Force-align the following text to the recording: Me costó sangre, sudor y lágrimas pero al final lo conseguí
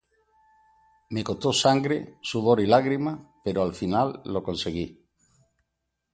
Me 1.11 1.23
costó 1.23 1.53
sangre, 1.53 2.17
sudor 2.23 2.59
y 2.59 2.65
lágrimas 2.65 3.19
pero 3.43 3.61
al 3.61 3.75
final 3.75 4.23
lo 4.25 4.41
conseguí 4.41 4.97